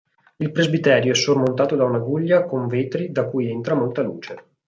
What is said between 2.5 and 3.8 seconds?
vetri da cui entra